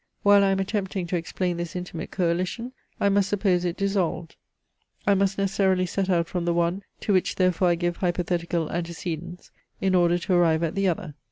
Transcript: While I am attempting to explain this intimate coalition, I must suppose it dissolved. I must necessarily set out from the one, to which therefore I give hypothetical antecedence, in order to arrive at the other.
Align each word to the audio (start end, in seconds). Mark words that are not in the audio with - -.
While 0.23 0.43
I 0.43 0.49
am 0.49 0.59
attempting 0.59 1.05
to 1.05 1.15
explain 1.15 1.57
this 1.57 1.75
intimate 1.75 2.09
coalition, 2.09 2.73
I 2.99 3.07
must 3.09 3.29
suppose 3.29 3.63
it 3.65 3.77
dissolved. 3.77 4.35
I 5.05 5.13
must 5.13 5.37
necessarily 5.37 5.85
set 5.85 6.09
out 6.09 6.25
from 6.27 6.45
the 6.45 6.55
one, 6.55 6.81
to 7.01 7.13
which 7.13 7.35
therefore 7.35 7.67
I 7.67 7.75
give 7.75 7.97
hypothetical 7.97 8.71
antecedence, 8.71 9.51
in 9.79 9.93
order 9.93 10.17
to 10.17 10.33
arrive 10.33 10.63
at 10.63 10.73
the 10.73 10.87
other. 10.87 11.13